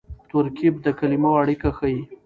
[0.29, 1.99] ترکیب د کلیمو اړیکه ښيي.